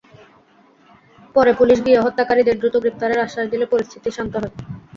[1.35, 4.53] পরে পুলিশ গিয়ে হত্যাকারীদের দ্রুত গ্রেপ্তারের আশ্বাস দিলে পরিস্থিতি শান্ত হয়।